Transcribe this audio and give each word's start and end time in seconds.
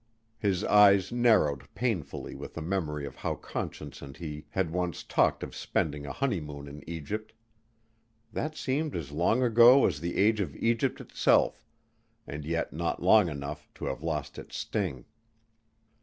His 0.39 0.63
eyes 0.63 1.11
narrowed 1.11 1.67
painfully 1.75 2.33
with 2.33 2.57
a 2.57 2.61
memory 2.63 3.05
of 3.05 3.17
how 3.17 3.35
Conscience 3.35 4.01
and 4.01 4.17
he 4.17 4.47
had 4.49 4.71
once 4.71 5.03
talked 5.03 5.43
of 5.43 5.53
spending 5.55 6.07
a 6.07 6.11
honeymoon 6.11 6.67
in 6.67 6.83
Egypt. 6.89 7.33
That 8.33 8.55
seemed 8.55 8.95
as 8.95 9.11
long 9.11 9.43
ago 9.43 9.85
as 9.85 9.99
the 9.99 10.17
age 10.17 10.39
of 10.41 10.55
Egypt 10.55 11.01
itself 11.01 11.67
and 12.25 12.45
yet 12.45 12.73
not 12.73 12.99
long 13.03 13.29
enough 13.29 13.71
to 13.75 13.85
have 13.85 14.01
lost 14.01 14.39
its 14.39 14.57
sting. 14.57 15.05